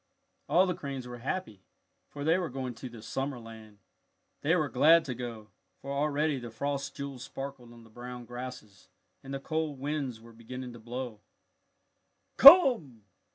[0.49, 1.61] All the cranes were happy,
[2.09, 3.77] for they were going to the summer land.
[4.41, 8.89] They were glad to go, for already the frost jewels sparkled on the brown grasses
[9.21, 11.19] and the cold winds were beginning to blow.
[12.37, 13.03] "Come!